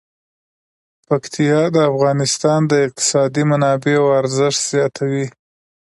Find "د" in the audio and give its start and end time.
1.75-1.77, 2.67-2.73